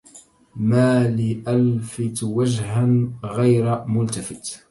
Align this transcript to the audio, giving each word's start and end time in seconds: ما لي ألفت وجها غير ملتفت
ما 0.55 1.07
لي 1.09 1.43
ألفت 1.47 2.23
وجها 2.23 3.07
غير 3.23 3.85
ملتفت 3.87 4.59